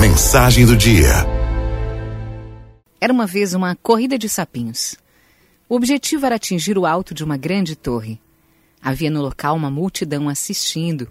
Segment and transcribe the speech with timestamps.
[0.00, 1.26] Mensagem do dia.
[3.00, 4.96] Era uma vez uma corrida de sapinhos.
[5.68, 8.20] O objetivo era atingir o alto de uma grande torre.
[8.80, 11.08] Havia no local uma multidão assistindo,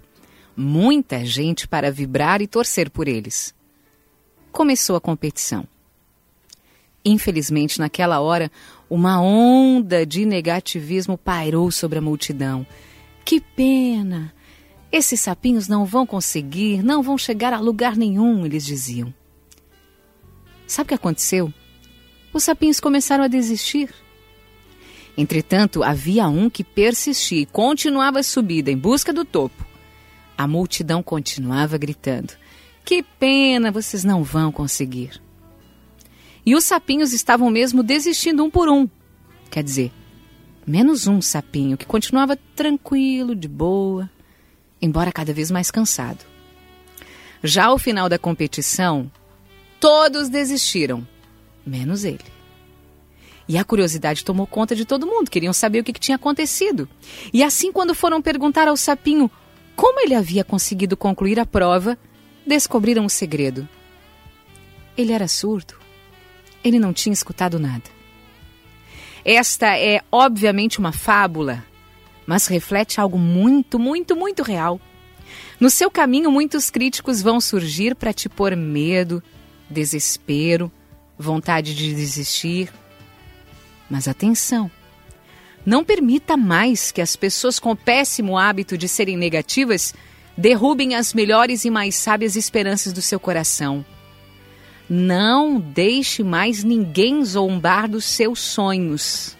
[0.55, 3.53] muita gente para vibrar e torcer por eles.
[4.53, 5.67] Começou a competição.
[7.03, 8.49] Infelizmente, naquela hora,
[8.89, 12.65] uma onda de negativismo pairou sobre a multidão.
[13.25, 14.33] Que pena!
[14.91, 19.13] Esses sapinhos não vão conseguir, não vão chegar a lugar nenhum, eles diziam.
[20.65, 21.53] Sabe o que aconteceu?
[22.33, 23.93] Os sapinhos começaram a desistir.
[25.17, 29.65] Entretanto, havia um que persistia e continuava a subida em busca do topo.
[30.37, 32.33] A multidão continuava gritando:
[32.85, 35.21] Que pena, vocês não vão conseguir.
[36.45, 38.87] E os sapinhos estavam mesmo desistindo um por um.
[39.49, 39.91] Quer dizer,
[40.65, 44.09] menos um sapinho que continuava tranquilo, de boa,
[44.81, 46.25] embora cada vez mais cansado.
[47.43, 49.11] Já ao final da competição,
[49.79, 51.07] todos desistiram,
[51.65, 52.25] menos ele.
[53.47, 56.89] E a curiosidade tomou conta de todo mundo, queriam saber o que, que tinha acontecido.
[57.31, 59.31] E assim, quando foram perguntar ao sapinho
[59.75, 61.97] como ele havia conseguido concluir a prova,
[62.45, 63.67] descobriram o segredo.
[64.97, 65.75] Ele era surdo.
[66.63, 67.83] Ele não tinha escutado nada.
[69.23, 71.63] Esta é, obviamente, uma fábula,
[72.27, 74.79] mas reflete algo muito, muito, muito real.
[75.59, 79.23] No seu caminho, muitos críticos vão surgir para te pôr medo,
[79.69, 80.71] desespero,
[81.17, 82.71] vontade de desistir.
[83.89, 84.69] Mas atenção!
[85.65, 89.93] Não permita mais que as pessoas com o péssimo hábito de serem negativas
[90.37, 93.85] derrubem as melhores e mais sábias esperanças do seu coração.
[94.89, 99.35] Não deixe mais ninguém zombar dos seus sonhos.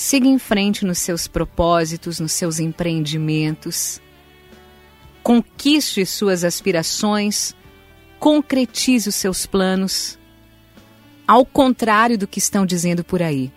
[0.00, 4.00] Siga em frente nos seus propósitos, nos seus empreendimentos.
[5.22, 7.54] Conquiste suas aspirações,
[8.18, 10.18] concretize os seus planos.
[11.28, 13.52] Ao contrário do que estão dizendo por aí,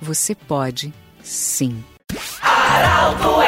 [0.00, 0.94] você pode
[1.24, 1.82] sim.
[2.40, 3.42] Araldo